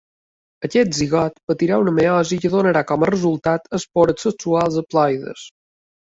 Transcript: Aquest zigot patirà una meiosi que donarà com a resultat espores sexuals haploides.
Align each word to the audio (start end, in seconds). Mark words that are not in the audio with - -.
Aquest 0.67 0.95
zigot 0.99 1.35
patirà 1.51 1.75
una 1.83 1.91
meiosi 1.97 2.39
que 2.45 2.49
donarà 2.53 2.81
com 2.91 3.05
a 3.07 3.09
resultat 3.09 3.69
espores 3.81 4.25
sexuals 4.29 4.79
haploides. 4.83 5.45